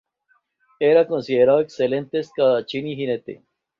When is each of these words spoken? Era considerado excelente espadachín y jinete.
Era 0.79 1.05
considerado 1.05 1.59
excelente 1.59 2.17
espadachín 2.17 2.87
y 2.87 2.95
jinete. 2.95 3.43